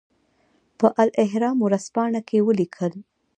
[0.79, 2.93] په الاهرام ورځپاڼه کې ولیکل.